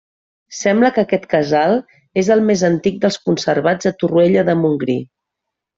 [0.59, 1.77] Sembla que aquest casal
[2.23, 4.99] és el més antic dels conservats a Torroella de Montgrí.